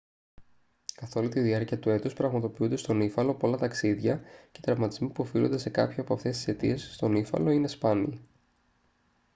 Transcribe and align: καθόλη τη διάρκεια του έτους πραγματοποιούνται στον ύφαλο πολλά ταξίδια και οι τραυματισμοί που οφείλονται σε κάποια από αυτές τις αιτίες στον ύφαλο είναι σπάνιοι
καθόλη 0.95 1.29
τη 1.29 1.39
διάρκεια 1.39 1.79
του 1.79 1.89
έτους 1.89 2.13
πραγματοποιούνται 2.13 2.75
στον 2.75 3.01
ύφαλο 3.01 3.35
πολλά 3.35 3.57
ταξίδια 3.57 4.19
και 4.51 4.57
οι 4.57 4.61
τραυματισμοί 4.61 5.07
που 5.07 5.23
οφείλονται 5.23 5.57
σε 5.57 5.69
κάποια 5.69 6.01
από 6.01 6.13
αυτές 6.13 6.35
τις 6.35 6.47
αιτίες 6.47 6.93
στον 6.93 7.15
ύφαλο 7.15 7.49
είναι 7.49 7.67
σπάνιοι 7.67 8.21